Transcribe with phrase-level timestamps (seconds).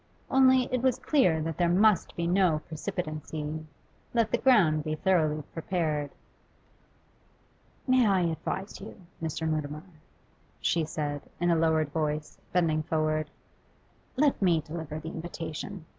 [0.31, 3.63] Only, it was clear that there must be no precipitancy.
[4.15, 6.09] Let the ground be thoroughly prepared.
[7.85, 9.47] 'May I advise you, Mr.
[9.47, 9.83] Mutimer?'
[10.59, 13.29] she said, in a lowered voice, bending forward.
[14.15, 15.85] 'Let me deliver the invitation.